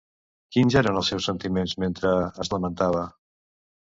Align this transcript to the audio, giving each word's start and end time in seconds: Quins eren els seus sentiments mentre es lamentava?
Quins 0.55 0.77
eren 0.81 0.97
els 1.01 1.11
seus 1.13 1.27
sentiments 1.31 1.77
mentre 1.85 2.15
es 2.45 2.51
lamentava? 2.55 3.05